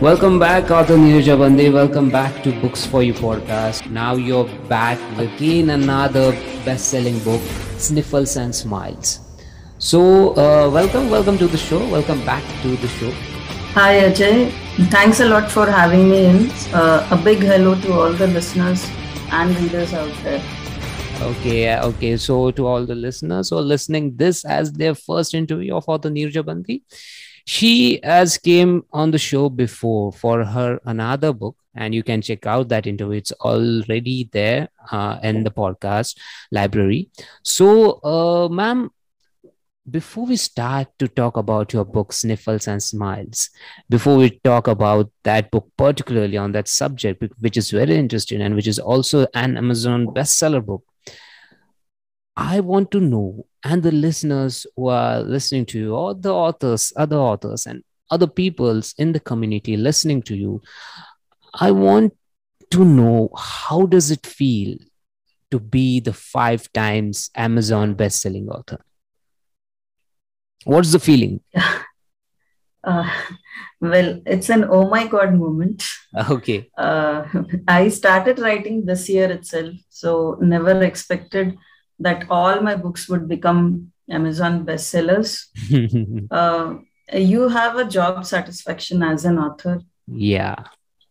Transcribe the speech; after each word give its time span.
Welcome 0.00 0.38
back, 0.38 0.70
author 0.70 0.96
Neeraja 0.96 1.38
Bandi. 1.38 1.68
Welcome 1.68 2.10
back 2.10 2.42
to 2.44 2.52
Books 2.60 2.84
for 2.84 3.02
You 3.02 3.12
podcast. 3.12 3.88
Now 3.90 4.14
you're 4.14 4.48
back 4.66 4.98
again 5.18 5.70
another 5.70 6.32
best-selling 6.64 7.18
book, 7.20 7.42
Sniffles 7.76 8.36
and 8.36 8.54
Smiles. 8.54 9.20
So, 9.78 10.30
uh, 10.30 10.70
welcome, 10.70 11.10
welcome 11.10 11.36
to 11.38 11.46
the 11.46 11.58
show. 11.58 11.78
Welcome 11.88 12.24
back 12.24 12.42
to 12.62 12.74
the 12.76 12.88
show. 12.88 13.10
Hi 13.74 14.00
Ajay, 14.08 14.50
thanks 14.90 15.20
a 15.20 15.26
lot 15.26 15.50
for 15.50 15.66
having 15.70 16.08
me 16.08 16.24
in. 16.24 16.50
Uh, 16.72 17.06
a 17.10 17.16
big 17.16 17.38
hello 17.40 17.74
to 17.82 17.92
all 17.92 18.12
the 18.12 18.26
listeners 18.26 18.88
and 19.30 19.54
readers 19.58 19.92
out 19.92 20.12
there. 20.24 20.42
Okay, 21.20 21.78
okay. 21.78 22.16
So, 22.16 22.50
to 22.50 22.66
all 22.66 22.84
the 22.86 22.94
listeners 22.96 23.50
who 23.50 23.58
are 23.58 23.62
listening 23.62 24.16
this 24.16 24.44
as 24.44 24.72
their 24.72 24.94
first 24.94 25.34
interview 25.34 25.76
of 25.76 25.84
author 25.86 26.10
Neeraja 26.10 26.44
Bandi, 26.44 26.82
she 27.44 28.00
has 28.02 28.38
came 28.38 28.84
on 28.92 29.10
the 29.10 29.18
show 29.18 29.48
before 29.48 30.12
for 30.12 30.44
her 30.44 30.80
another 30.84 31.32
book 31.32 31.56
and 31.74 31.94
you 31.94 32.02
can 32.02 32.20
check 32.20 32.46
out 32.46 32.68
that 32.68 32.86
interview. 32.86 33.16
It's 33.16 33.32
already 33.32 34.28
there 34.32 34.68
uh, 34.90 35.18
in 35.22 35.42
the 35.42 35.50
podcast 35.50 36.16
library. 36.50 37.10
So 37.42 38.00
uh, 38.02 38.48
ma'am 38.48 38.90
before 39.90 40.26
we 40.26 40.36
start 40.36 40.86
to 40.98 41.08
talk 41.08 41.36
about 41.36 41.72
your 41.72 41.84
book 41.84 42.12
sniffles 42.12 42.68
and 42.68 42.80
smiles 42.80 43.50
before 43.90 44.16
we 44.16 44.30
talk 44.44 44.68
about 44.68 45.10
that 45.24 45.50
book 45.50 45.68
particularly 45.76 46.36
on 46.36 46.52
that 46.52 46.68
subject 46.68 47.24
which 47.40 47.56
is 47.56 47.70
very 47.72 47.96
interesting 47.96 48.40
and 48.40 48.54
which 48.54 48.68
is 48.68 48.78
also 48.78 49.26
an 49.34 49.56
amazon 49.56 50.06
bestseller 50.06 50.64
book 50.64 50.84
i 52.36 52.60
want 52.60 52.92
to 52.92 53.00
know 53.00 53.44
and 53.64 53.82
the 53.82 53.92
listeners 53.92 54.66
who 54.76 54.88
are 54.88 55.20
listening 55.20 55.64
to 55.66 55.78
you 55.78 55.94
or 55.94 56.14
the 56.14 56.32
authors 56.32 56.92
other 56.96 57.16
authors 57.16 57.66
and 57.66 57.82
other 58.10 58.26
peoples 58.26 58.94
in 58.98 59.12
the 59.12 59.20
community 59.20 59.76
listening 59.76 60.22
to 60.22 60.36
you 60.36 60.60
i 61.54 61.70
want 61.70 62.12
to 62.70 62.84
know 62.84 63.30
how 63.36 63.86
does 63.86 64.10
it 64.10 64.26
feel 64.26 64.76
to 65.50 65.60
be 65.60 66.00
the 66.00 66.12
five 66.12 66.72
times 66.72 67.30
amazon 67.34 67.94
best-selling 67.94 68.48
author? 68.48 68.78
What's 70.64 70.92
the 70.92 70.98
feeling? 70.98 71.40
Uh, 72.84 73.08
well 73.80 74.20
it's 74.26 74.50
an 74.50 74.64
oh 74.64 74.90
my 74.90 75.06
god 75.06 75.34
moment. 75.38 75.84
Okay. 76.28 76.68
Uh, 76.76 77.22
i 77.68 77.86
started 77.86 78.40
writing 78.40 78.84
this 78.84 79.08
year 79.08 79.30
itself 79.30 79.72
so 79.88 80.36
never 80.40 80.82
expected 80.82 81.56
that 82.02 82.26
all 82.28 82.60
my 82.60 82.74
books 82.74 83.08
would 83.08 83.28
become 83.28 83.92
Amazon 84.10 84.64
bestsellers. 84.66 85.46
uh, 86.30 86.74
you 87.12 87.48
have 87.48 87.76
a 87.76 87.84
job 87.84 88.24
satisfaction 88.26 89.02
as 89.02 89.24
an 89.24 89.38
author. 89.38 89.80
Yeah. 90.06 90.56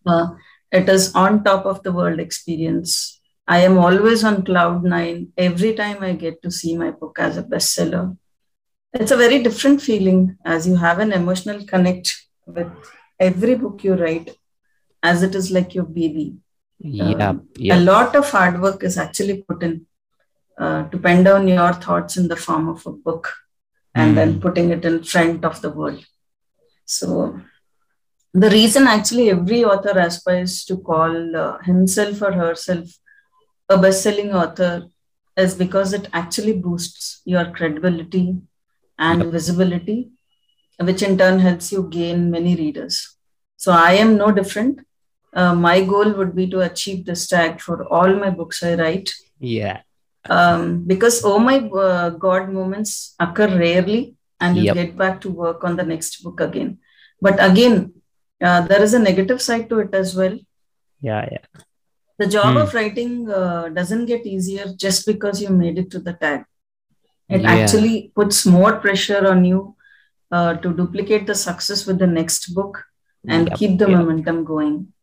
Uh, 0.06 0.28
it 0.72 0.88
is 0.90 1.14
on 1.16 1.44
top 1.44 1.66
of 1.66 1.84
the 1.84 1.92
world 1.92 2.20
experience. 2.20 3.20
I 3.48 3.60
am 3.60 3.78
always 3.78 4.24
on 4.24 4.44
cloud 4.46 4.84
nine 4.84 5.34
every 5.38 5.74
time 5.74 6.04
I 6.04 6.14
get 6.14 6.42
to 6.44 6.52
see 6.52 6.78
my 6.78 6.92
book 6.92 7.18
as 7.20 7.38
a 7.38 7.44
bestseller. 7.44 8.18
It's 8.94 9.12
a 9.12 9.18
very 9.18 9.42
different 9.42 9.82
feeling 9.82 10.38
as 10.46 10.68
you 10.68 10.76
have 10.76 11.00
an 11.00 11.12
emotional 11.14 11.66
connect 11.66 12.28
with 12.46 12.72
every 13.20 13.56
book 13.56 13.84
you 13.84 13.96
write, 13.96 14.32
as 15.02 15.24
it 15.24 15.36
is 15.36 15.52
like 15.52 15.74
your 15.74 15.86
baby. 15.86 16.36
Yeah, 16.80 17.30
um, 17.30 17.48
yeah. 17.56 17.78
A 17.78 17.80
lot 17.80 18.16
of 18.16 18.30
hard 18.30 18.62
work 18.62 18.84
is 18.84 18.98
actually 18.98 19.44
put 19.44 19.64
in 19.64 19.86
uh, 20.62 20.88
to 20.90 20.98
pen 21.00 21.24
down 21.24 21.48
your 21.48 21.74
thoughts 21.74 22.18
in 22.18 22.28
the 22.28 22.36
form 22.36 22.70
of 22.70 22.86
a 22.86 22.92
book 22.92 23.34
and 23.96 24.12
mm. 24.12 24.16
then 24.16 24.34
hmm. 24.34 24.40
putting 24.42 24.70
it 24.70 24.86
in 24.86 25.04
front 25.04 25.44
of 25.44 25.60
the 25.62 25.72
world. 25.72 26.06
So, 26.86 27.42
the 28.34 28.50
reason 28.52 28.86
actually 28.86 29.32
every 29.32 29.64
author 29.66 29.98
aspires 29.98 30.64
to 30.66 30.78
call 30.78 31.36
uh, 31.36 31.58
himself 31.64 32.22
or 32.22 32.32
herself 32.32 32.88
a 33.70 33.78
best 33.78 34.04
selling 34.04 34.36
author 34.36 34.88
is 35.36 35.56
because 35.56 35.94
it 35.94 36.08
actually 36.14 36.54
boosts 36.54 37.22
your 37.26 37.46
credibility 37.52 38.38
and 39.00 39.24
yep. 39.24 39.32
visibility, 39.32 40.12
which 40.80 41.02
in 41.02 41.18
turn 41.18 41.40
helps 41.40 41.72
you 41.72 41.90
gain 41.90 42.30
many 42.30 42.56
readers. 42.56 43.18
So, 43.58 43.72
I 43.72 43.94
am 43.94 44.16
no 44.16 44.32
different. 44.32 44.86
Uh, 45.34 45.56
my 45.56 45.84
goal 45.84 46.12
would 46.14 46.36
be 46.36 46.48
to 46.52 46.62
achieve 46.62 47.06
this 47.06 47.28
tag 47.28 47.62
for 47.62 47.88
all 47.88 48.14
my 48.16 48.30
books 48.30 48.62
I 48.62 48.76
write. 48.76 49.10
Yeah 49.40 49.82
um, 50.30 50.84
because 50.84 51.24
oh 51.24 51.40
my 51.40 51.58
uh, 51.58 52.10
god 52.10 52.50
moments 52.50 53.16
occur 53.20 53.48
rarely 53.58 54.16
and 54.40 54.58
you 54.58 54.64
yep. 54.64 54.76
get 54.76 54.98
back 54.98 55.22
to 55.22 55.30
work 55.30 55.64
on 55.64 55.76
the 55.76 55.84
next 55.84 56.24
book 56.24 56.40
again 56.40 56.78
but 57.22 57.44
again 57.44 57.94
uh, 58.42 58.62
there 58.62 58.82
is 58.82 58.94
a 58.94 59.00
negative 59.00 59.42
side 59.42 59.70
to 59.70 59.80
it 59.80 59.94
as 59.94 60.16
well 60.16 60.38
yeah 61.02 61.28
yeah 61.32 61.64
the 62.18 62.28
job 62.28 62.56
mm. 62.56 62.62
of 62.62 62.74
writing 62.74 63.30
uh, 63.30 63.70
doesn't 63.70 64.06
get 64.06 64.26
easier 64.26 64.66
just 64.76 65.06
because 65.06 65.42
you 65.42 65.50
made 65.50 65.78
it 65.78 65.90
to 65.90 66.00
the 66.00 66.14
tag 66.14 66.44
it 67.30 67.42
yeah. 67.42 67.52
actually 67.52 68.12
puts 68.16 68.46
more 68.46 68.74
pressure 68.80 69.28
on 69.28 69.44
you 69.46 69.76
uh, 70.32 70.54
to 70.56 70.74
duplicate 70.74 71.26
the 71.28 71.36
success 71.36 71.86
with 71.86 71.98
the 71.98 72.08
next 72.08 72.54
book 72.54 72.84
and 73.28 73.50
yep. 73.50 73.58
keep 73.58 73.78
the 73.78 73.90
yep. 73.90 74.00
momentum 74.00 74.44
going 74.44 74.94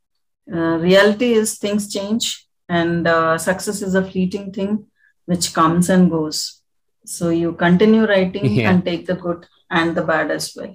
uh, 0.52 0.76
reality 0.78 1.32
is 1.32 1.58
things 1.58 1.92
change 1.92 2.46
and 2.68 3.06
uh, 3.06 3.36
success 3.38 3.82
is 3.82 3.94
a 3.94 4.04
fleeting 4.10 4.52
thing 4.52 4.86
which 5.28 5.52
comes 5.52 5.90
and 5.90 6.10
goes. 6.10 6.62
So 7.04 7.28
you 7.28 7.52
continue 7.52 8.04
writing 8.06 8.52
yeah. 8.52 8.70
and 8.70 8.84
take 8.84 9.06
the 9.06 9.14
good 9.14 9.46
and 9.70 9.94
the 9.94 10.02
bad 10.02 10.30
as 10.30 10.54
well. 10.56 10.74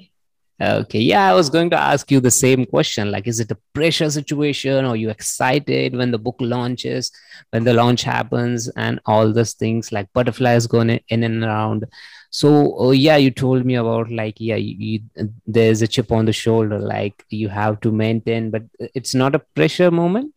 Okay. 0.61 0.99
Yeah, 0.99 1.31
I 1.31 1.33
was 1.33 1.49
going 1.49 1.71
to 1.71 1.79
ask 1.79 2.11
you 2.11 2.19
the 2.19 2.29
same 2.31 2.67
question. 2.67 3.09
Like, 3.11 3.27
is 3.27 3.39
it 3.39 3.49
a 3.51 3.57
pressure 3.73 4.09
situation? 4.11 4.85
Or 4.85 4.89
are 4.89 4.95
you 4.95 5.09
excited 5.09 5.95
when 5.95 6.11
the 6.11 6.19
book 6.19 6.35
launches, 6.39 7.11
when 7.49 7.63
the 7.63 7.73
launch 7.73 8.03
happens, 8.03 8.69
and 8.85 8.99
all 9.07 9.33
those 9.33 9.53
things 9.53 9.91
like 9.91 10.13
butterflies 10.13 10.67
going 10.67 10.99
in 11.07 11.23
and 11.23 11.43
around? 11.43 11.85
So, 12.29 12.75
oh, 12.77 12.91
yeah, 12.91 13.17
you 13.17 13.31
told 13.31 13.65
me 13.65 13.75
about 13.75 14.11
like, 14.11 14.39
yeah, 14.39 14.55
you, 14.55 14.75
you, 14.91 15.29
there's 15.47 15.81
a 15.81 15.87
chip 15.87 16.11
on 16.11 16.25
the 16.25 16.33
shoulder, 16.33 16.79
like 16.79 17.25
you 17.29 17.49
have 17.49 17.81
to 17.81 17.91
maintain, 17.91 18.51
but 18.51 18.63
it's 18.93 19.15
not 19.15 19.35
a 19.35 19.39
pressure 19.39 19.89
moment 19.89 20.33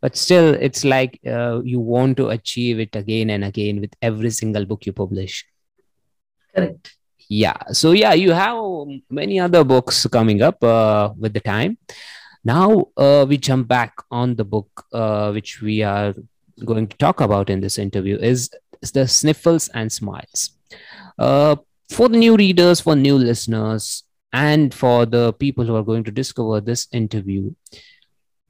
but 0.00 0.16
still 0.16 0.54
it's 0.54 0.84
like 0.84 1.20
uh, 1.26 1.60
you 1.62 1.80
want 1.80 2.16
to 2.16 2.28
achieve 2.28 2.80
it 2.80 2.94
again 2.96 3.30
and 3.30 3.44
again 3.44 3.80
with 3.80 3.94
every 4.02 4.30
single 4.30 4.64
book 4.64 4.86
you 4.86 4.92
publish. 4.92 5.46
Correct. 6.54 6.96
Yeah. 7.28 7.58
So 7.72 7.92
yeah 7.92 8.14
you 8.14 8.32
have 8.32 8.58
many 9.10 9.38
other 9.40 9.64
books 9.64 10.06
coming 10.06 10.42
up 10.42 10.62
uh, 10.64 11.10
with 11.18 11.34
the 11.34 11.40
time. 11.40 11.78
Now 12.44 12.86
uh, 12.96 13.26
we 13.28 13.36
jump 13.36 13.68
back 13.68 13.94
on 14.10 14.36
the 14.36 14.44
book 14.44 14.86
uh, 14.92 15.30
which 15.32 15.60
we 15.60 15.82
are 15.82 16.14
going 16.64 16.86
to 16.88 16.96
talk 16.96 17.20
about 17.20 17.50
in 17.50 17.60
this 17.60 17.78
interview 17.78 18.16
is, 18.16 18.50
is 18.82 18.92
the 18.92 19.06
sniffles 19.06 19.68
and 19.68 19.92
smiles. 19.92 20.50
Uh, 21.18 21.56
for 21.90 22.08
the 22.08 22.18
new 22.18 22.36
readers 22.36 22.80
for 22.80 22.94
new 22.94 23.16
listeners 23.16 24.04
and 24.32 24.74
for 24.74 25.06
the 25.06 25.32
people 25.34 25.64
who 25.64 25.74
are 25.74 25.82
going 25.82 26.04
to 26.04 26.10
discover 26.10 26.60
this 26.60 26.86
interview 26.92 27.50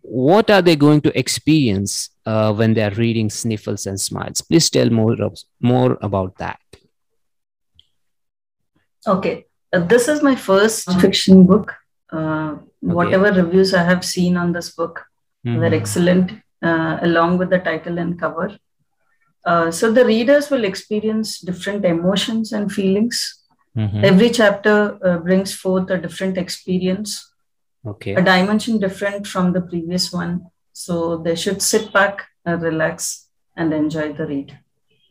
what 0.03 0.51
are 0.51 0.63
they 0.63 0.77
going 0.77 1.01
to 1.03 1.19
experience 1.19 2.11
uh, 2.27 2.53
when 2.53 2.75
they 2.75 2.83
are 2.83 2.95
reading 2.95 3.31
Sniffles 3.31 3.87
and 3.87 4.01
Smiles? 4.01 4.41
Please 4.41 4.71
tell 4.71 4.91
more, 4.91 5.17
more 5.61 5.99
about 6.01 6.37
that. 6.39 6.61
Okay, 9.07 9.47
uh, 9.73 9.81
this 9.81 10.09
is 10.09 10.23
my 10.23 10.35
first 10.35 10.91
fiction 11.01 11.47
book. 11.47 11.75
Uh, 12.13 12.53
okay. 12.53 12.61
Whatever 12.81 13.33
reviews 13.33 13.75
I 13.75 13.83
have 13.83 14.05
seen 14.05 14.37
on 14.37 14.53
this 14.53 14.71
book 14.71 15.05
mm-hmm. 15.47 15.59
were 15.59 15.75
excellent, 15.75 16.33
uh, 16.63 16.99
along 17.03 17.39
with 17.39 17.51
the 17.51 17.59
title 17.59 17.99
and 17.99 18.19
cover. 18.19 18.59
Uh, 19.45 19.71
so 19.71 19.93
the 19.93 20.05
readers 20.05 20.51
will 20.51 20.65
experience 20.65 21.41
different 21.41 21.85
emotions 21.85 22.53
and 22.53 22.71
feelings. 22.71 23.43
Mm-hmm. 23.77 24.05
Every 24.05 24.31
chapter 24.31 24.99
uh, 25.05 25.19
brings 25.19 25.55
forth 25.55 25.91
a 25.91 25.99
different 25.99 26.37
experience 26.37 27.28
okay. 27.91 28.15
A 28.15 28.23
dimension 28.23 28.79
different 28.79 29.27
from 29.27 29.53
the 29.53 29.61
previous 29.61 30.13
one. 30.13 30.47
So 30.73 31.19
they 31.19 31.35
should 31.35 31.61
sit 31.63 31.93
back 31.93 32.27
and 32.45 32.63
relax 32.63 33.29
and 33.57 33.73
enjoy 33.73 34.13
the 34.13 34.27
read. 34.27 34.59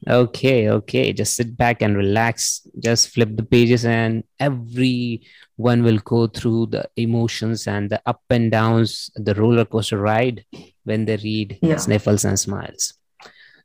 Okay 0.07 0.69
okay. 0.69 1.12
Just 1.12 1.35
sit 1.35 1.57
back 1.57 1.81
and 1.81 1.97
relax. 1.97 2.68
Just 2.79 3.09
flip 3.09 3.35
the 3.35 3.44
pages 3.44 3.85
and 3.85 4.24
every 4.39 5.24
one 5.56 5.83
will 5.83 5.97
go 6.00 6.27
through 6.27 6.68
the 6.68 6.88
emotions 6.95 7.68
and 7.68 7.89
the 7.89 8.01
up 8.06 8.21
and 8.29 8.51
downs 8.51 9.09
the 9.15 9.33
roller 9.33 9.65
coaster 9.65 9.97
ride 9.97 10.45
when 10.83 11.06
they 11.06 11.18
read 11.18 11.57
yeah. 11.62 11.77
sniffles 11.77 12.25
and 12.25 12.39
smiles. 12.39 12.94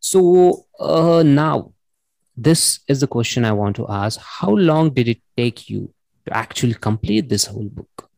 So 0.00 0.67
uh, 0.81 1.23
now 1.23 1.73
this 2.37 2.81
is 2.88 3.00
the 3.00 3.06
question 3.06 3.44
i 3.44 3.53
want 3.53 3.76
to 3.76 3.87
ask. 3.88 4.19
How 4.20 4.50
long 4.50 4.91
did 4.91 5.06
it 5.06 5.20
take 5.37 5.69
you 5.69 5.93
to 6.26 6.37
actually 6.37 6.75
complete 6.75 7.29
this 7.29 7.44
whole 7.47 7.69
book 7.69 8.11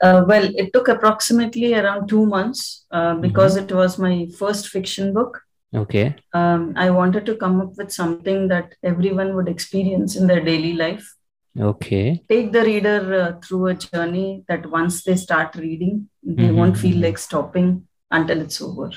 uh, 0.00 0.24
well, 0.26 0.44
it 0.56 0.72
took 0.72 0.88
approximately 0.88 1.74
around 1.74 2.08
two 2.08 2.26
months 2.26 2.86
uh, 2.90 3.12
mm-hmm. 3.12 3.20
because 3.20 3.56
mm-hmm. 3.56 3.66
it 3.66 3.74
was 3.74 3.98
my 3.98 4.26
first 4.38 4.68
fiction 4.68 5.12
book. 5.12 5.40
Okay. 5.74 6.14
Um, 6.32 6.72
I 6.76 6.90
wanted 6.90 7.26
to 7.26 7.36
come 7.36 7.60
up 7.60 7.76
with 7.76 7.92
something 7.92 8.48
that 8.48 8.74
everyone 8.82 9.34
would 9.34 9.48
experience 9.48 10.14
in 10.14 10.26
their 10.26 10.40
daily 10.40 10.74
life. 10.74 11.14
Okay. 11.58 12.22
Take 12.28 12.52
the 12.52 12.62
reader 12.62 13.14
uh, 13.14 13.40
through 13.40 13.68
a 13.68 13.74
journey 13.74 14.44
that 14.48 14.66
once 14.66 15.04
they 15.04 15.16
start 15.16 15.54
reading, 15.56 16.08
they 16.22 16.48
Mhm. 16.48 16.54
won't 16.56 16.76
feel 16.76 16.98
like 17.00 17.18
stopping 17.18 17.86
until 18.10 18.40
it's 18.40 18.60
over. 18.60 18.90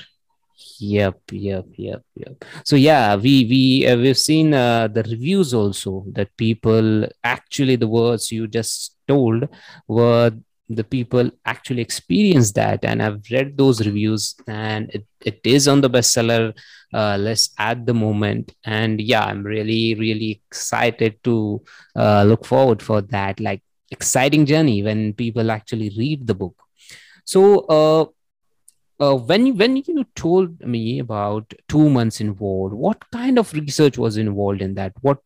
Yep, 0.80 1.20
yep, 1.32 1.66
yep, 1.76 2.02
yep. 2.16 2.44
So 2.64 2.74
yeah, 2.76 3.14
we 3.14 3.44
we 3.44 3.86
uh, 3.86 3.96
we've 3.96 4.18
seen 4.18 4.54
uh, 4.54 4.88
the 4.88 5.02
reviews 5.04 5.54
also 5.54 6.04
that 6.12 6.36
people 6.36 7.06
actually 7.22 7.76
the 7.76 7.86
words 7.86 8.32
you 8.32 8.48
just 8.48 8.96
told 9.06 9.48
were 9.86 10.32
the 10.68 10.84
people 10.84 11.30
actually 11.46 11.82
experience 11.82 12.52
that, 12.52 12.84
and 12.84 13.02
I've 13.02 13.22
read 13.30 13.56
those 13.56 13.84
reviews, 13.86 14.34
and 14.46 14.90
it, 14.90 15.06
it 15.24 15.40
is 15.44 15.66
on 15.66 15.80
the 15.80 15.90
bestseller 15.90 16.54
uh, 16.92 17.16
list 17.16 17.54
at 17.58 17.86
the 17.86 17.94
moment. 17.94 18.54
And 18.64 19.00
yeah, 19.00 19.24
I'm 19.24 19.42
really 19.42 19.94
really 19.94 20.42
excited 20.50 21.22
to 21.24 21.62
uh, 21.96 22.24
look 22.24 22.44
forward 22.44 22.82
for 22.82 23.00
that 23.02 23.40
like 23.40 23.62
exciting 23.90 24.46
journey 24.46 24.82
when 24.82 25.14
people 25.14 25.50
actually 25.50 25.90
read 25.96 26.26
the 26.26 26.34
book. 26.34 26.56
So 27.24 27.60
uh, 27.60 28.06
uh, 29.00 29.16
when 29.16 29.56
when 29.56 29.76
you 29.76 30.04
told 30.14 30.60
me 30.60 30.98
about 30.98 31.52
two 31.68 31.88
months 31.88 32.20
involved, 32.20 32.74
what 32.74 33.02
kind 33.10 33.38
of 33.38 33.52
research 33.52 33.96
was 33.96 34.16
involved 34.16 34.62
in 34.62 34.74
that? 34.74 34.92
What 35.00 35.20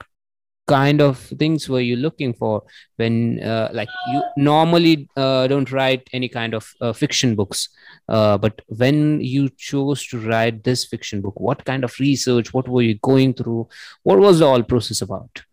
kind 0.72 1.00
of 1.06 1.19
things 1.42 1.69
were 1.74 1.84
you 1.90 1.96
looking 1.96 2.32
for 2.40 2.62
when 2.96 3.14
uh, 3.52 3.69
like 3.72 3.92
you 4.12 4.22
normally 4.36 4.94
uh, 5.16 5.46
don't 5.52 5.72
write 5.76 6.08
any 6.12 6.28
kind 6.38 6.54
of 6.58 6.72
uh, 6.80 6.92
fiction 7.02 7.34
books 7.40 7.69
uh, 8.08 8.36
but 8.38 8.60
when 8.82 9.20
you 9.20 9.48
chose 9.70 10.06
to 10.10 10.19
write 10.26 10.64
this 10.64 10.84
fiction 10.92 11.20
book 11.20 11.40
what 11.48 11.64
kind 11.70 11.84
of 11.88 12.02
research 12.08 12.52
what 12.58 12.69
were 12.69 12.86
you 12.90 12.98
going 13.12 13.32
through 13.40 13.62
what 14.02 14.19
was 14.26 14.38
the 14.38 14.52
whole 14.52 14.70
process 14.74 15.02
about 15.08 15.48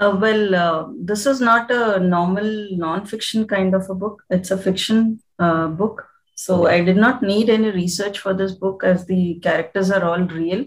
Uh, 0.00 0.16
well, 0.20 0.54
uh, 0.54 0.88
this 1.08 1.26
is 1.26 1.40
not 1.46 1.70
a 1.70 2.00
normal 2.00 2.46
non-fiction 2.82 3.46
kind 3.46 3.74
of 3.78 3.90
a 3.94 3.96
book. 4.02 4.22
It's 4.36 4.50
a 4.50 4.56
fiction 4.56 5.20
uh, 5.38 5.66
book. 5.80 6.06
So 6.34 6.66
I 6.66 6.80
did 6.82 6.96
not 6.96 7.22
need 7.22 7.50
any 7.50 7.70
research 7.70 8.18
for 8.18 8.32
this 8.32 8.52
book 8.52 8.82
as 8.82 9.04
the 9.04 9.34
characters 9.46 9.90
are 9.90 10.02
all 10.02 10.24
real. 10.38 10.64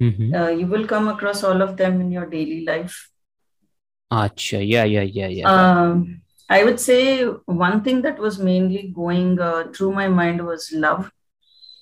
Mm-hmm. 0.00 0.34
Uh, 0.34 0.48
you 0.48 0.66
will 0.66 0.86
come 0.86 1.08
across 1.08 1.42
all 1.44 1.62
of 1.62 1.76
them 1.76 2.00
in 2.00 2.10
your 2.12 2.26
daily 2.26 2.64
life. 2.64 3.10
Acha, 4.12 4.60
yeah 4.66 4.84
yeah 4.84 5.02
yeah 5.02 5.26
yeah 5.28 5.48
Um, 5.48 6.22
I 6.48 6.62
would 6.64 6.78
say 6.80 7.24
one 7.24 7.82
thing 7.82 8.02
that 8.02 8.18
was 8.18 8.38
mainly 8.38 8.92
going 8.94 9.40
uh, 9.40 9.64
through 9.74 9.92
my 9.92 10.08
mind 10.08 10.44
was 10.46 10.70
love. 10.72 11.10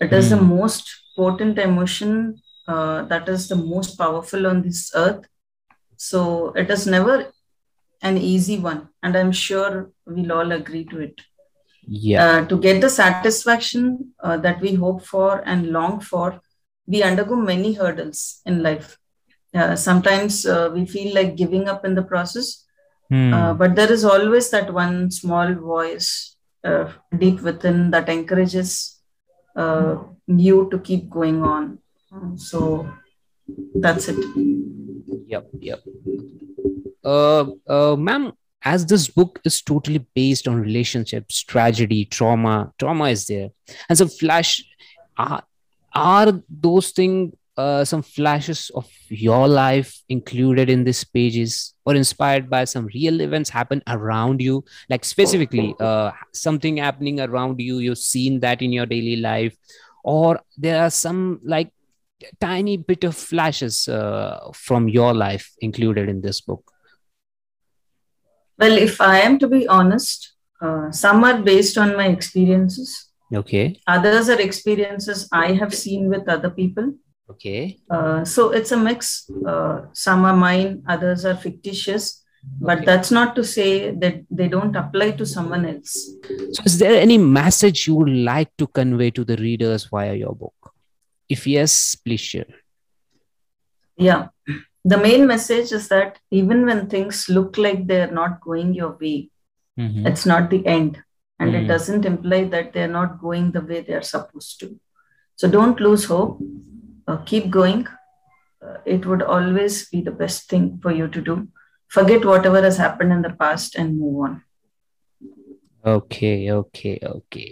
It 0.01 0.13
is 0.13 0.31
the 0.31 0.37
Hmm. 0.39 0.49
most 0.57 0.89
potent 1.17 1.59
emotion 1.59 2.41
uh, 2.67 3.03
that 3.05 3.29
is 3.29 3.49
the 3.49 3.57
most 3.57 3.97
powerful 3.99 4.47
on 4.47 4.63
this 4.63 4.91
earth. 4.95 5.27
So 5.97 6.53
it 6.57 6.71
is 6.71 6.87
never 6.87 7.33
an 8.03 8.17
easy 8.19 8.59
one. 8.59 8.89
And 9.03 9.17
I'm 9.17 9.33
sure 9.33 9.91
we'll 10.07 10.33
all 10.33 10.53
agree 10.53 10.85
to 10.87 11.01
it. 11.01 11.21
yeah 11.87 12.25
Uh, 12.25 12.47
to 12.51 12.57
get 12.59 12.81
the 12.81 12.89
satisfaction 12.89 14.13
uh, 14.23 14.37
that 14.39 14.61
we 14.61 14.75
hope 14.75 15.03
for 15.05 15.43
and 15.45 15.67
long 15.77 16.01
for, 16.01 16.41
we 16.87 17.03
undergo 17.03 17.37
many 17.37 17.73
hurdles 17.75 18.41
in 18.47 18.63
life. 18.63 18.99
Uh, 19.55 19.77
sometimes 19.77 20.45
uh, 20.47 20.71
we 20.75 20.85
feel 20.85 21.15
like 21.15 21.37
giving 21.37 21.69
up 21.69 21.85
in 21.85 21.95
the 21.95 22.03
process, 22.03 22.61
Hmm. 23.11 23.35
uh, 23.35 23.53
but 23.55 23.77
there 23.77 23.93
is 23.93 24.03
always 24.03 24.49
that 24.51 24.73
one 24.73 25.11
small 25.11 25.53
voice 25.55 26.37
uh, 26.65 26.91
deep 27.19 27.43
within 27.43 27.91
that 27.91 28.09
encourages 28.09 29.03
uh, 29.55 29.97
you 30.27 30.69
to 30.71 30.79
keep 30.79 31.11
going 31.11 31.43
on. 31.43 31.79
So 32.37 32.89
that's 33.75 34.09
it. 34.09 34.17
Yep, 35.27 35.49
yep. 35.61 35.81
Uh, 37.05 37.45
uh, 37.69 37.97
ma'am, 37.97 38.33
as 38.63 38.87
this 38.87 39.09
book 39.09 39.39
is 39.45 39.61
totally 39.61 40.07
based 40.15 40.49
on 40.49 40.61
relationships, 40.61 41.43
tragedy, 41.43 42.07
trauma, 42.07 42.73
trauma 42.79 43.11
is 43.11 43.27
there, 43.27 43.51
and 43.89 43.99
so 43.99 44.09
flash. 44.09 44.65
Are, 45.17 45.45
are 45.95 46.41
those 46.49 46.91
things 46.91 47.35
uh, 47.57 47.85
some 47.85 48.03
flashes 48.03 48.71
of 48.75 48.91
your 49.09 49.47
life 49.47 50.03
included 50.09 50.69
in 50.69 50.83
these 50.83 51.05
pages, 51.05 51.75
or 51.87 51.95
inspired 51.95 52.51
by 52.51 52.65
some 52.65 52.87
real 52.87 53.21
events 53.21 53.49
happen 53.49 53.83
around 53.87 54.43
you? 54.43 54.65
Like 54.89 55.05
specifically, 55.05 55.75
uh, 55.79 56.11
something 56.33 56.79
happening 56.79 57.21
around 57.21 57.61
you. 57.61 57.79
You've 57.79 57.99
seen 57.99 58.41
that 58.41 58.61
in 58.61 58.73
your 58.73 58.87
daily 58.87 59.17
life, 59.17 59.57
or 60.03 60.41
there 60.57 60.83
are 60.83 60.91
some 60.91 61.41
like 61.45 61.71
tiny 62.41 62.77
bit 62.77 63.05
of 63.05 63.15
flashes 63.15 63.87
uh, 63.87 64.51
from 64.53 64.89
your 64.89 65.15
life 65.15 65.53
included 65.61 66.09
in 66.09 66.23
this 66.23 66.41
book 66.41 66.73
Well, 68.59 68.79
if 68.79 69.01
I 69.01 69.21
am 69.21 69.39
to 69.41 69.49
be 69.49 69.67
honest, 69.67 70.35
uh, 70.61 70.91
some 70.91 71.25
are 71.25 71.43
based 71.43 71.77
on 71.77 71.97
my 71.97 72.07
experiences. 72.07 73.11
Okay 73.37 73.81
Others 73.87 74.29
are 74.31 74.41
experiences 74.41 75.29
I 75.33 75.53
have 75.63 75.75
seen 75.75 76.09
with 76.09 76.29
other 76.29 76.51
people. 76.51 76.87
okay 77.33 77.61
Uh, 77.91 78.25
so 78.25 78.51
it's 78.59 78.73
a 78.73 78.77
mix. 78.89 79.31
Uh, 79.53 79.77
some 79.93 80.25
are 80.31 80.37
mine, 80.37 80.83
others 80.95 81.25
are 81.25 81.37
fictitious. 81.47 82.21
But 82.61 82.79
Okay. 82.79 82.87
that's 82.89 83.11
not 83.17 83.31
to 83.37 83.43
say 83.51 83.69
that 84.03 84.17
they 84.39 84.49
don't 84.55 84.77
apply 84.77 85.07
to 85.21 85.25
someone 85.35 85.63
else. 85.69 85.93
so 86.57 86.63
is 86.71 86.75
there 86.83 86.97
any 87.05 87.17
message 87.17 87.87
you 87.89 87.95
would 88.01 88.13
like 88.33 88.51
to 88.63 88.67
convey 88.81 89.11
to 89.19 89.25
the 89.31 89.37
readers 89.47 89.87
via 89.95 90.13
your 90.25 90.35
book 90.43 90.59
if 91.37 91.47
yes 91.55 91.73
please 92.05 92.21
share 92.33 92.53
Yeah. 93.97 94.23
The 94.93 94.99
main 94.99 95.27
message 95.27 95.73
is 95.73 95.89
that 95.89 96.19
even 96.31 96.67
when 96.67 96.89
things 96.95 97.29
look 97.29 97.57
like 97.57 97.87
they're 97.87 98.11
not 98.23 98.41
going 98.47 98.75
your 98.75 98.93
way, 99.03 99.31
Mhm. 99.81 100.07
it's 100.11 100.27
not 100.27 100.51
the 100.51 100.61
end. 100.67 100.99
And 101.45 101.55
Mm. 101.55 101.61
it 101.61 101.69
doesn't 101.71 102.05
imply 102.11 102.39
that 102.55 102.73
they're 102.75 102.93
not 102.97 103.21
going 103.23 103.51
the 103.57 103.63
way 103.71 103.81
they're 103.89 104.03
supposed 104.11 104.59
to. 104.61 104.69
So 105.37 105.51
don't 105.57 105.81
lose 105.87 106.05
hope. 106.13 106.39
Uh, 107.07 107.17
keep 107.33 107.51
going. 107.57 107.87
Uh, 108.67 108.77
it 108.97 109.05
would 109.07 109.23
always 109.37 109.79
be 109.95 110.01
the 110.09 110.17
best 110.23 110.49
thing 110.55 110.79
for 110.85 110.93
you 111.01 111.09
to 111.17 111.21
do. 111.31 111.35
Forget 111.99 112.25
whatever 112.31 112.63
has 112.69 112.79
happened 112.85 113.13
in 113.17 113.23
the 113.29 113.35
past 113.45 113.75
and 113.83 113.99
move 114.05 114.25
on. 114.29 114.43
okay 115.93 116.37
okay 116.51 116.93
okay 117.17 117.49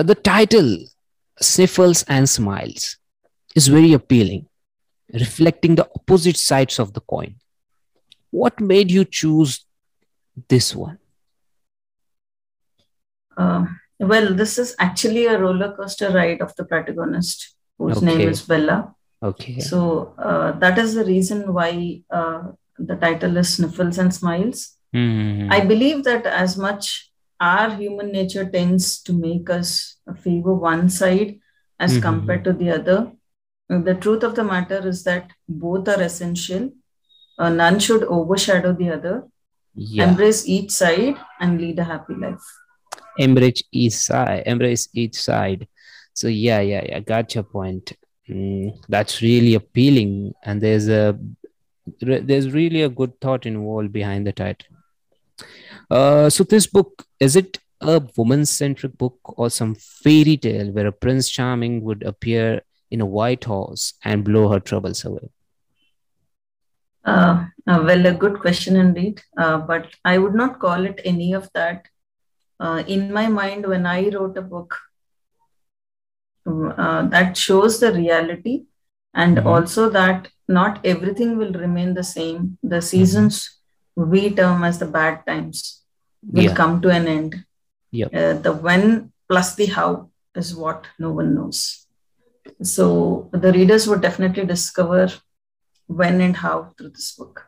Uh, 0.00 0.04
the 0.10 0.14
title 0.28 0.68
sniffles 1.48 2.00
and 2.14 2.28
smiles 2.34 2.84
is 3.60 3.66
very 3.74 3.92
appealing 3.98 4.46
reflecting 5.24 5.74
the 5.80 5.86
opposite 5.98 6.38
sides 6.42 6.78
of 6.84 6.94
the 6.96 7.02
coin 7.14 7.34
what 8.42 8.64
made 8.72 8.90
you 8.96 9.04
choose 9.20 9.52
this 10.54 10.68
one 10.84 10.96
Uh, 13.36 13.64
well, 14.00 14.34
this 14.34 14.58
is 14.58 14.74
actually 14.78 15.26
a 15.26 15.38
roller 15.38 15.72
coaster 15.76 16.10
ride 16.10 16.40
of 16.40 16.54
the 16.56 16.64
protagonist, 16.64 17.54
whose 17.78 18.02
name 18.02 18.20
is 18.28 18.42
Bella. 18.42 18.94
okay 19.22 19.60
So 19.60 20.14
uh, 20.18 20.52
that 20.58 20.78
is 20.78 20.94
the 20.94 21.04
reason 21.04 21.52
why 21.56 22.02
uh, 22.10 22.42
the 22.78 22.96
title 22.96 23.36
is 23.36 23.54
Sniffles 23.54 23.98
and 23.98 24.12
Smiles. 24.14 24.76
Mhm. 24.94 25.52
I 25.56 25.60
believe 25.72 26.02
that 26.04 26.26
as 26.26 26.56
much 26.58 27.10
our 27.40 27.70
human 27.82 28.10
nature 28.12 28.44
tends 28.56 29.00
to 29.02 29.12
make 29.12 29.48
us 29.58 29.70
favor 30.24 30.54
one 30.54 30.88
side 30.90 31.30
as 31.78 31.92
Mhm. 31.96 32.02
compared 32.08 32.42
to 32.48 32.52
the 32.62 32.70
other, 32.78 32.98
the 33.88 33.94
truth 34.06 34.22
of 34.28 34.34
the 34.34 34.44
matter 34.44 34.80
is 34.92 35.04
that 35.04 35.30
both 35.48 35.88
are 35.94 36.02
essential. 36.02 36.64
Uh, 37.38 37.48
none 37.62 37.78
should 37.86 38.04
overshadow 38.18 38.72
the 38.82 38.90
other. 38.98 39.14
yeah 39.74 40.04
Embrace 40.06 40.40
each 40.54 40.70
side 40.70 41.16
and 41.40 41.60
lead 41.60 41.78
a 41.78 41.84
happy 41.92 42.14
life. 42.24 42.48
Embrace 43.18 43.62
each 43.72 43.92
side 43.94 44.42
embrace 44.46 44.88
each 44.94 45.14
side 45.14 45.66
so 46.14 46.28
yeah 46.28 46.60
yeah 46.60 46.84
yeah 46.88 47.00
got 47.00 47.34
your 47.34 47.44
point 47.44 47.92
Mm, 48.28 48.78
that's 48.88 49.20
really 49.20 49.54
appealing 49.54 50.32
and 50.44 50.60
there's 50.60 50.88
a 50.88 51.18
re- 52.02 52.20
there's 52.20 52.52
really 52.52 52.82
a 52.82 52.88
good 52.88 53.20
thought 53.20 53.46
involved 53.46 53.92
behind 53.92 54.24
the 54.28 54.32
title 54.32 54.68
uh 55.90 56.30
so 56.30 56.44
this 56.44 56.68
book 56.68 57.04
is 57.18 57.34
it 57.34 57.58
a 57.80 58.00
woman 58.16 58.46
centric 58.46 58.96
book 58.96 59.18
or 59.24 59.50
some 59.50 59.74
fairy 59.74 60.36
tale 60.36 60.70
where 60.70 60.86
a 60.86 60.92
prince 60.92 61.28
charming 61.28 61.82
would 61.82 62.04
appear 62.04 62.62
in 62.92 63.00
a 63.00 63.06
white 63.06 63.42
horse 63.42 63.94
and 64.04 64.24
blow 64.24 64.48
her 64.48 64.60
troubles 64.60 65.04
away 65.04 65.28
Uh, 67.04 67.46
uh, 67.66 67.82
well, 67.86 68.06
a 68.06 68.14
good 68.14 68.38
question 68.40 68.76
indeed. 68.76 69.20
Uh, 69.36 69.58
but 69.58 69.86
I 70.04 70.18
would 70.18 70.34
not 70.34 70.60
call 70.60 70.84
it 70.84 71.00
any 71.04 71.32
of 71.32 71.48
that. 71.54 71.86
Uh, 72.60 72.82
in 72.86 73.12
my 73.12 73.26
mind, 73.28 73.66
when 73.66 73.86
I 73.86 74.08
wrote 74.08 74.36
a 74.36 74.42
book, 74.42 74.76
uh, 76.46 77.06
that 77.08 77.36
shows 77.36 77.80
the 77.80 77.92
reality 77.92 78.64
and 79.14 79.36
Mhm. 79.38 79.46
also 79.46 79.88
that 79.90 80.28
not 80.48 80.80
everything 80.84 81.36
will 81.36 81.52
remain 81.52 81.94
the 81.94 82.04
same. 82.04 82.58
The 82.62 82.82
seasons 82.82 83.60
we 83.96 84.30
term 84.34 84.64
as 84.64 84.78
the 84.78 84.86
bad 84.86 85.24
times 85.26 85.84
will 86.22 86.44
yeah 86.44 86.54
come 86.54 86.80
to 86.82 86.90
an 86.90 87.06
end. 87.06 87.44
Yep. 87.90 88.14
Uh, 88.14 88.34
the 88.44 88.52
when 88.52 89.12
plus 89.28 89.54
the 89.54 89.66
how 89.66 90.10
is 90.34 90.54
what 90.56 90.86
no 90.98 91.12
one 91.12 91.34
knows. 91.34 91.86
So 92.62 93.28
the 93.32 93.52
readers 93.52 93.86
would 93.86 94.00
definitely 94.00 94.44
discover 94.46 95.08
when 95.86 96.20
and 96.20 96.36
how 96.36 96.72
through 96.76 96.90
this 96.90 97.12
book. 97.12 97.46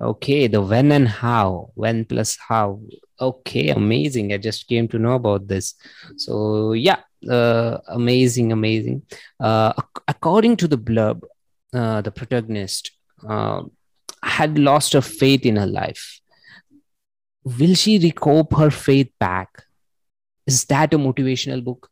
Okay, 0.00 0.46
the 0.46 0.60
when 0.60 0.90
and 0.92 1.08
how, 1.08 1.70
when 1.74 2.04
plus 2.04 2.36
how. 2.48 2.80
Okay, 3.22 3.68
amazing. 3.68 4.32
I 4.32 4.38
just 4.38 4.66
came 4.66 4.88
to 4.88 4.98
know 4.98 5.14
about 5.14 5.46
this. 5.46 5.74
So 6.16 6.72
yeah, 6.72 7.00
uh, 7.30 7.78
amazing, 7.86 8.50
amazing. 8.50 9.02
Uh, 9.38 9.72
according 10.08 10.56
to 10.56 10.66
the 10.66 10.76
blurb, 10.76 11.22
uh, 11.72 12.00
the 12.00 12.10
protagonist 12.10 12.90
uh, 13.26 13.62
had 14.24 14.58
lost 14.58 14.92
her 14.94 15.00
faith 15.00 15.46
in 15.46 15.54
her 15.54 15.66
life. 15.66 16.20
Will 17.44 17.74
she 17.76 17.98
recoup 17.98 18.52
her 18.54 18.70
faith 18.70 19.10
back? 19.20 19.64
Is 20.46 20.64
that 20.64 20.92
a 20.92 20.98
motivational 20.98 21.62
book? 21.62 21.88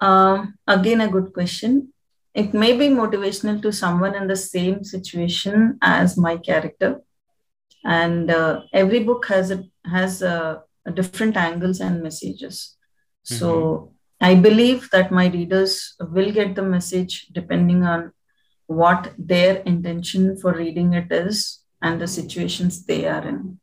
Um, 0.00 0.54
again, 0.66 1.02
a 1.02 1.08
good 1.08 1.34
question. 1.34 1.92
It 2.32 2.54
may 2.54 2.74
be 2.76 2.88
motivational 2.88 3.60
to 3.60 3.72
someone 3.72 4.14
in 4.14 4.28
the 4.28 4.36
same 4.36 4.82
situation 4.82 5.78
as 5.82 6.16
my 6.16 6.38
character, 6.38 7.02
and 7.84 8.30
uh, 8.30 8.62
every 8.72 9.04
book 9.04 9.26
has 9.26 9.50
a 9.50 9.64
has 9.84 10.22
a, 10.22 10.62
a 10.86 10.90
different 10.90 11.36
angles 11.36 11.80
and 11.80 12.02
messages. 12.02 12.76
So 13.22 13.92
I 14.20 14.34
believe 14.34 14.90
that 14.90 15.12
my 15.12 15.28
readers 15.28 15.94
will 16.00 16.32
get 16.32 16.54
the 16.54 16.62
message 16.62 17.28
depending 17.32 17.84
on 17.84 18.12
what 18.66 19.12
their 19.18 19.56
intention 19.58 20.36
for 20.36 20.52
reading 20.52 20.94
it 20.94 21.10
is 21.10 21.60
and 21.82 22.00
the 22.00 22.06
situations 22.06 22.84
they 22.84 23.06
are 23.06 23.26
in. 23.26 23.58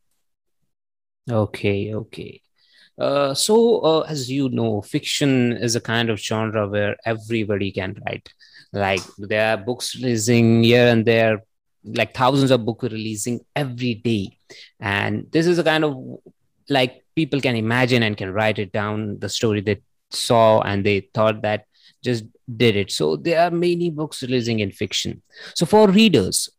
Okay, 1.30 1.94
okay. 1.94 2.42
Uh, 2.98 3.34
so, 3.34 3.80
uh, 3.82 4.00
as 4.02 4.32
you 4.32 4.50
know, 4.50 4.82
fiction 4.82 5.56
is 5.58 5.76
a 5.76 5.82
kind 5.82 6.10
of 6.10 6.20
genre 6.20 6.68
where 6.68 6.96
everybody 7.06 7.72
can 7.72 7.96
write. 8.06 8.28
Like 8.74 9.02
there 9.18 9.54
are 9.54 9.58
books 9.64 9.96
releasing 9.96 10.64
here 10.64 10.88
and 10.88 11.06
there, 11.06 11.44
like 11.94 12.14
thousands 12.14 12.52
of 12.52 12.66
books 12.66 12.84
releasing 12.84 13.40
every 13.56 13.96
day, 13.96 14.38
and 14.80 15.28
this 15.32 15.48
is 15.48 15.58
a 15.58 15.64
kind 15.64 15.84
of 15.84 15.96
like 16.70 17.04
people 17.16 17.42
can 17.42 17.56
imagine 17.56 18.04
and 18.04 18.18
can 18.18 18.32
write 18.32 18.60
it 18.60 18.72
down 18.72 19.20
the 19.20 19.30
story 19.30 19.62
they 19.62 19.82
saw 20.12 20.62
and 20.62 20.86
they 20.86 21.10
thought 21.14 21.42
that 21.42 21.66
just 22.04 22.26
did 22.56 22.76
it. 22.76 22.92
So 22.92 23.16
there 23.16 23.42
are 23.42 23.52
many 23.52 23.90
books 23.90 24.22
releasing 24.22 24.60
in 24.60 24.72
fiction. 24.72 25.22
So 25.56 25.66
for 25.66 25.88
readers, 25.90 26.50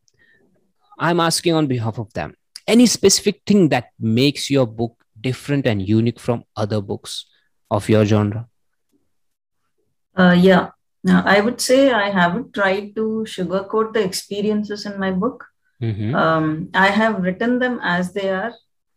I'm 0.99 1.21
asking 1.21 1.55
on 1.55 1.67
behalf 1.67 1.99
of 1.99 2.13
them 2.15 2.35
any 2.69 2.87
specific 2.87 3.41
thing 3.47 3.71
that 3.71 3.87
makes 3.99 4.51
your 4.51 4.67
book 4.67 5.03
different 5.21 5.67
and 5.67 5.87
unique 5.87 6.21
from 6.21 6.45
other 6.55 6.81
books 6.81 7.25
of 7.71 7.89
your 7.89 8.05
genre? 8.05 8.47
Uh, 10.15 10.37
yeah, 10.39 10.69
now 11.05 11.23
I 11.25 11.41
would 11.41 11.61
say 11.61 11.93
I 11.93 12.11
haven't 12.11 12.55
tried 12.55 12.95
to 12.97 13.25
sugarcoat 13.27 13.93
the 13.95 14.03
experiences 14.03 14.87
in 14.87 14.99
my 14.99 15.11
book. 15.11 15.45
Mhm. 15.83 16.15
Um, 16.15 16.69
I 16.75 16.89
have 16.89 17.23
written 17.23 17.59
them 17.59 17.79
as 17.83 18.13
they 18.13 18.31
are. 18.31 18.53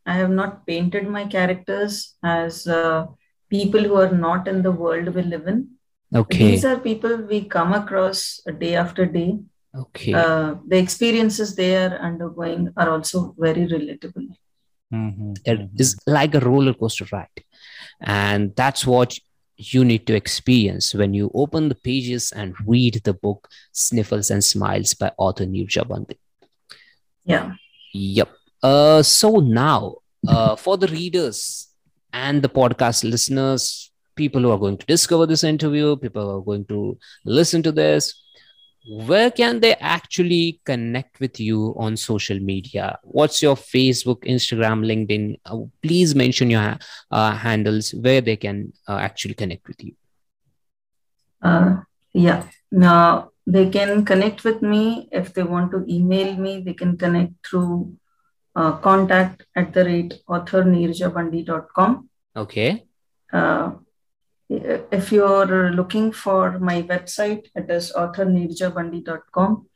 I 0.05 0.13
have 0.13 0.31
not 0.31 0.65
painted 0.65 1.08
my 1.08 1.25
characters 1.25 2.15
as 2.24 2.65
uh, 2.67 3.05
people 3.50 3.81
who 3.81 3.96
are 3.96 4.12
not 4.12 4.48
in 4.48 4.63
the 4.63 4.72
world 4.72 5.13
we 5.13 5.22
live 5.22 5.48
in. 5.48 5.67
Okay. 6.13 6.38
These 6.39 6.65
are 6.65 6.77
people 6.79 7.17
we 7.17 7.46
come 7.46 7.74
across 7.74 8.41
day 8.60 8.75
after 8.75 9.05
day. 9.05 9.39
Okay. 9.74 10.13
Uh, 10.13 10.55
the 10.67 10.77
experiences 10.77 11.55
they 11.55 11.75
are 11.77 11.98
undergoing 12.00 12.74
are 12.75 12.89
also 12.89 13.36
very 13.38 13.67
relatable. 13.67 14.27
Mhm. 14.93 15.38
It 15.46 15.70
is 15.77 15.96
like 16.05 16.34
a 16.36 16.39
roller 16.39 16.74
coaster 16.74 17.08
ride. 17.12 17.43
And 18.01 18.55
that's 18.55 18.86
what 18.86 19.17
you 19.58 19.86
need 19.86 20.08
to 20.08 20.15
experience 20.15 20.93
when 20.93 21.13
you 21.13 21.31
open 21.34 21.70
the 21.70 21.75
pages 21.75 22.31
and 22.31 22.55
read 22.65 23.01
the 23.03 23.13
book 23.13 23.48
Sniffles 23.72 24.31
and 24.31 24.43
Smiles 24.43 24.93
by 24.93 25.12
author 25.17 25.46
Nirja 25.46 25.88
Bandi. 25.88 26.17
Yeah. 27.24 27.53
Yep. 27.93 28.29
Uh, 28.63 29.03
so 29.03 29.38
now, 29.38 29.98
uh, 30.27 30.55
for 30.55 30.77
the 30.77 30.88
readers 30.88 31.67
and 32.13 32.41
the 32.41 32.50
podcast 32.50 33.03
listeners, 33.03 33.91
people 34.15 34.41
who 34.41 34.51
are 34.51 34.58
going 34.58 34.77
to 34.77 34.86
discover 34.86 35.25
this 35.25 35.43
interview, 35.43 35.96
people 35.96 36.24
who 36.24 36.38
are 36.38 36.43
going 36.43 36.65
to 36.65 36.98
listen 37.25 37.63
to 37.63 37.72
this, 37.72 38.21
where 38.88 39.29
can 39.29 39.59
they 39.59 39.75
actually 39.75 40.59
connect 40.65 41.19
with 41.19 41.39
you 41.39 41.75
on 41.77 41.95
social 41.95 42.39
media? 42.39 42.97
What's 43.03 43.41
your 43.41 43.55
Facebook, 43.55 44.23
Instagram, 44.25 44.85
LinkedIn? 44.85 45.39
Uh, 45.45 45.67
please 45.83 46.15
mention 46.15 46.50
your 46.50 46.77
uh, 47.11 47.31
handles 47.31 47.93
where 47.93 48.21
they 48.21 48.35
can 48.35 48.73
uh, 48.88 48.97
actually 48.97 49.35
connect 49.35 49.67
with 49.67 49.83
you. 49.83 49.93
Uh, 51.41 51.81
yeah. 52.13 52.43
Now 52.71 53.31
they 53.45 53.69
can 53.69 54.03
connect 54.05 54.43
with 54.43 54.61
me 54.61 55.09
if 55.11 55.33
they 55.33 55.43
want 55.43 55.71
to 55.71 55.85
email 55.88 56.35
me. 56.35 56.61
They 56.61 56.73
can 56.73 56.97
connect 56.97 57.33
through 57.47 57.95
uh, 58.55 58.73
contact 58.77 59.45
at 59.55 59.73
the 59.73 59.85
rate 59.85 60.13
authorneerjabandi.com. 60.27 62.09
Okay. 62.35 62.85
Uh, 64.51 64.79
if 64.91 65.12
you're 65.12 65.72
looking 65.72 66.12
for 66.12 66.60
my 66.60 66.81
website, 66.84 67.46
it 67.55 67.70
is 67.70 67.93
authorneerjabandi.com. 67.96 69.67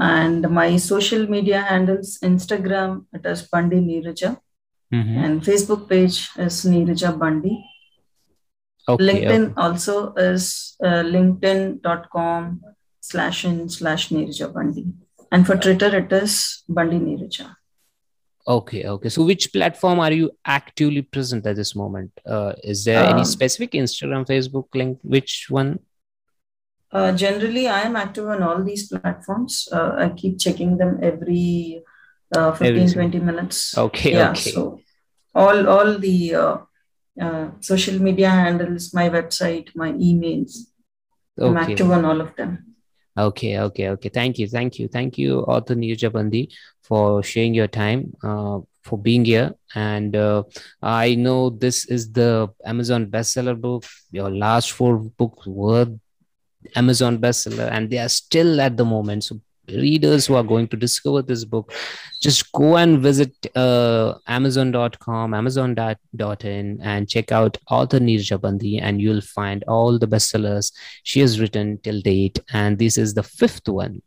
And 0.00 0.48
my 0.48 0.76
social 0.76 1.28
media 1.28 1.60
handles 1.60 2.18
Instagram, 2.22 3.04
it 3.12 3.26
is 3.26 3.42
Bandi 3.52 3.80
Neeraja, 3.80 4.30
Mhm. 4.94 5.16
and 5.24 5.42
Facebook 5.42 5.82
page 5.88 6.18
is 6.46 6.64
Neeraja 6.64 7.18
Bandi. 7.18 7.54
Okay. 8.88 9.04
LinkedIn 9.06 9.52
also 9.56 10.14
is 10.14 10.76
uh, 10.82 11.02
linkedin.com 11.14 12.62
slash 13.00 13.44
in 13.44 13.68
slash 13.68 14.08
Neeraja 14.10 14.52
Bandi. 14.54 14.84
And 15.30 15.46
for 15.46 15.56
Twitter, 15.56 15.90
it 15.96 16.10
is 16.12 16.64
Bandi 16.68 16.98
Neeraja. 16.98 17.46
Okay, 18.48 18.86
okay. 18.86 19.10
So 19.10 19.24
which 19.24 19.52
platform 19.52 20.00
are 20.00 20.10
you 20.10 20.30
actively 20.44 21.02
present 21.02 21.46
at 21.46 21.56
this 21.56 21.76
moment? 21.76 22.10
Uh, 22.24 22.54
is 22.64 22.84
there 22.84 23.04
any 23.04 23.20
Um, 23.20 23.24
specific 23.26 23.72
Instagram, 23.72 24.26
Facebook 24.26 24.74
link? 24.74 24.98
Which 25.02 25.48
one? 25.50 25.80
Uh, 26.90 27.12
generally, 27.12 27.68
I 27.68 27.82
am 27.82 27.96
active 27.96 28.26
on 28.26 28.42
all 28.42 28.64
these 28.64 28.88
platforms. 28.88 29.68
Uh, 29.70 29.92
I 29.98 30.08
keep 30.08 30.38
checking 30.38 30.78
them 30.78 30.98
every 31.02 31.82
uh, 32.34 32.52
15, 32.52 32.66
Every 32.66 32.92
20 32.92 33.18
minutes. 33.20 33.76
Okay, 33.76 34.12
yeah, 34.12 34.30
okay. 34.30 34.50
so 34.50 34.80
all, 35.34 35.68
all 35.68 35.98
the 35.98 36.34
uh, 36.34 36.56
uh, 37.20 37.50
social 37.60 38.00
media 38.00 38.30
handles, 38.30 38.94
my 38.94 39.08
website, 39.10 39.74
my 39.74 39.92
emails, 39.92 40.68
Okay. 41.38 41.48
I'm 41.48 41.56
active 41.56 41.90
on 41.90 42.04
all 42.04 42.20
of 42.20 42.34
them. 42.36 42.67
Okay, 43.18 43.58
okay, 43.58 43.88
okay. 43.90 44.08
Thank 44.10 44.38
you, 44.38 44.46
thank 44.46 44.78
you, 44.78 44.86
thank 44.86 45.18
you, 45.18 45.40
author 45.40 45.74
Nirja 45.74 46.12
Bandi, 46.12 46.50
for 46.82 47.20
sharing 47.22 47.52
your 47.52 47.66
time, 47.66 48.14
uh, 48.22 48.60
for 48.84 48.96
being 48.96 49.24
here. 49.24 49.54
And 49.74 50.14
uh, 50.14 50.44
I 50.80 51.16
know 51.16 51.50
this 51.50 51.86
is 51.86 52.12
the 52.12 52.48
Amazon 52.64 53.06
bestseller 53.06 53.60
book. 53.60 53.84
Your 54.12 54.30
last 54.30 54.70
four 54.70 54.98
books 54.98 55.48
were 55.48 55.88
Amazon 56.76 57.18
bestseller, 57.18 57.68
and 57.72 57.90
they 57.90 57.98
are 57.98 58.08
still 58.08 58.60
at 58.60 58.76
the 58.76 58.84
moment. 58.84 59.24
So 59.24 59.40
readers 59.68 60.26
who 60.26 60.34
are 60.34 60.42
going 60.42 60.68
to 60.68 60.76
discover 60.76 61.22
this 61.22 61.44
book, 61.44 61.72
just 62.20 62.50
go 62.52 62.76
and 62.76 63.00
visit 63.00 63.32
uh, 63.56 64.14
Amazon.com, 64.26 65.34
Amazon.in, 65.34 66.80
and 66.82 67.08
check 67.08 67.32
out 67.32 67.56
author 67.70 68.00
Nirja 68.00 68.40
Bandi, 68.40 68.78
and 68.78 69.00
you'll 69.00 69.20
find 69.20 69.64
all 69.68 69.98
the 69.98 70.08
bestsellers 70.08 70.72
she 71.02 71.20
has 71.20 71.40
written 71.40 71.78
till 71.78 72.00
date. 72.00 72.38
And 72.52 72.78
this 72.78 72.98
is 72.98 73.14
the 73.14 73.22
fifth 73.22 73.68
one. 73.68 74.02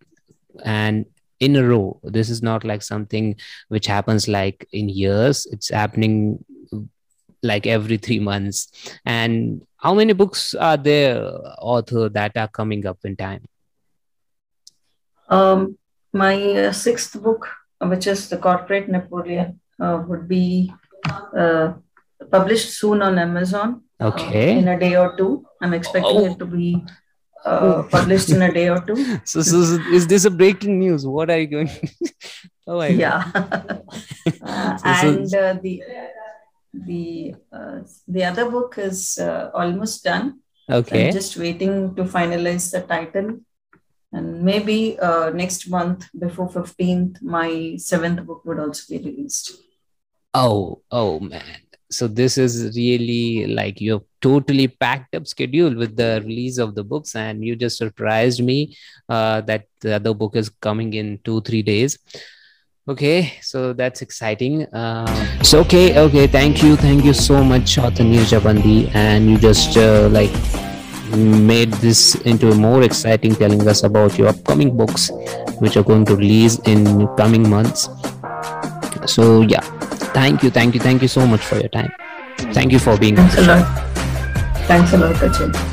And 0.63 1.05
in 1.39 1.55
a 1.55 1.63
row, 1.63 1.99
this 2.03 2.29
is 2.29 2.41
not 2.41 2.63
like 2.63 2.83
something 2.83 3.35
which 3.69 3.87
happens 3.87 4.27
like 4.27 4.67
in 4.71 4.89
years, 4.89 5.47
it's 5.51 5.69
happening 5.69 6.43
like 7.43 7.65
every 7.65 7.97
three 7.97 8.19
months. 8.19 8.67
And 9.05 9.65
how 9.77 9.95
many 9.95 10.13
books 10.13 10.53
are 10.53 10.77
there, 10.77 11.27
author, 11.57 12.09
that 12.09 12.37
are 12.37 12.47
coming 12.47 12.85
up 12.85 12.99
in 13.03 13.15
time? 13.15 13.47
Um, 15.31 15.77
my 16.13 16.35
uh, 16.67 16.71
sixth 16.71 17.21
book, 17.23 17.47
which 17.81 18.05
is 18.07 18.29
The 18.29 18.37
Corporate 18.37 18.89
Napoleon, 18.89 19.59
uh, 19.81 20.03
would 20.07 20.27
be 20.27 20.73
uh, 21.35 21.73
published 22.31 22.71
soon 22.77 23.01
on 23.01 23.17
Amazon 23.17 23.81
uh, 23.99 24.07
Okay. 24.09 24.57
in 24.57 24.67
a 24.67 24.77
day 24.79 24.95
or 24.95 25.15
two. 25.17 25.45
I'm 25.61 25.73
expecting 25.73 26.17
Oh. 26.21 26.25
it 26.31 26.37
to 26.39 26.45
be 26.45 26.83
uh, 27.45 27.83
published 27.89 28.29
in 28.29 28.41
a 28.41 28.51
day 28.53 28.67
or 28.69 28.81
two. 28.81 28.97
So, 29.25 29.41
so, 29.41 29.63
so 29.63 29.81
is 29.91 30.05
this 30.05 30.25
a 30.25 30.29
breaking 30.29 30.77
news? 30.79 31.07
What 31.07 31.29
are 31.31 31.39
you 31.39 31.47
going? 31.47 31.69
oh 32.67 32.81
yeah 32.83 33.23
Uh, 34.43 34.77
and 34.85 35.33
uh, 35.33 35.53
the 35.63 35.81
the 36.87 37.33
uh, 37.51 37.79
the 38.07 38.23
other 38.23 38.45
book 38.49 38.75
is 38.77 39.17
uh, 39.17 39.49
almost 39.61 40.03
done 40.03 40.27
Okay. 40.69 41.07
i'm 41.07 41.11
just 41.19 41.35
waiting 41.43 41.73
to 41.97 42.03
finalize 42.17 42.65
the 42.75 42.81
title 42.93 43.29
and 44.13 44.43
maybe 44.43 44.99
uh, 44.99 45.29
next 45.29 45.69
month 45.69 46.07
before 46.17 46.49
15th 46.49 47.21
my 47.21 47.75
seventh 47.77 48.25
book 48.25 48.43
would 48.45 48.59
also 48.59 48.83
be 48.89 49.03
released. 49.03 49.53
Oh, 50.33 50.81
oh 50.91 51.19
man. 51.19 51.61
so 51.91 52.07
this 52.07 52.37
is 52.37 52.75
really 52.75 53.47
like 53.47 53.81
you've 53.81 54.03
totally 54.21 54.67
packed 54.67 55.13
up 55.13 55.27
schedule 55.27 55.75
with 55.75 55.95
the 55.97 56.21
release 56.25 56.57
of 56.57 56.73
the 56.73 56.83
books 56.83 57.15
and 57.15 57.43
you 57.43 57.55
just 57.55 57.77
surprised 57.77 58.41
me 58.41 58.75
uh, 59.09 59.41
that 59.41 59.65
the 59.81 59.95
other 59.95 60.13
book 60.13 60.35
is 60.35 60.49
coming 60.49 60.93
in 60.93 61.19
two 61.25 61.41
three 61.41 61.61
days. 61.61 61.99
Okay 62.87 63.33
so 63.41 63.73
that's 63.73 64.01
exciting. 64.01 64.65
Uh, 64.73 65.43
so 65.43 65.59
okay 65.61 65.99
okay. 65.99 66.27
Thank 66.27 66.63
you. 66.63 66.75
Thank 66.75 67.05
you 67.05 67.13
so 67.13 67.43
much 67.43 67.77
author 67.77 68.03
Neerja 68.03 68.41
Bandi 68.41 68.89
and 68.93 69.29
you 69.29 69.37
just 69.37 69.77
uh, 69.77 70.07
like 70.09 70.31
made 71.15 71.71
this 71.83 72.15
into 72.21 72.51
a 72.51 72.55
more 72.55 72.83
exciting 72.83 73.35
telling 73.35 73.67
us 73.67 73.83
about 73.83 74.17
your 74.17 74.27
upcoming 74.27 74.75
books 74.75 75.11
which 75.59 75.77
are 75.77 75.83
going 75.83 76.05
to 76.05 76.15
release 76.15 76.59
in 76.65 77.07
coming 77.15 77.47
months. 77.49 77.89
So 79.05 79.41
yeah. 79.41 79.61
Thank 80.13 80.43
you 80.43 80.49
thank 80.49 80.73
you 80.73 80.79
thank 80.79 81.01
you 81.01 81.07
so 81.07 81.25
much 81.25 81.41
for 81.41 81.55
your 81.55 81.69
time. 81.69 81.91
Thank 82.51 82.71
you 82.71 82.79
for 82.79 82.97
being 82.97 83.15
thanks 83.15 83.37
a 83.37 83.41
lot. 83.47 83.65
Thanks 84.67 84.93
a 84.93 84.97
lot 84.97 85.15
Ajay. 85.15 85.70